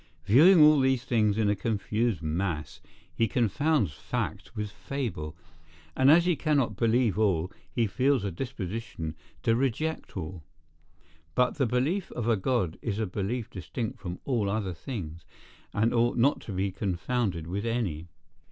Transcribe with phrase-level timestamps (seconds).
[0.25, 2.81] Viewing all these things in a confused mass,
[3.15, 5.37] he confounds fact with fable;
[5.95, 10.43] and as he cannot believe all, he feels a disposition to reject all.
[11.35, 15.23] But the belief of a God is a belief distinct from all other things,
[15.71, 18.07] and ought not to be confounded with any.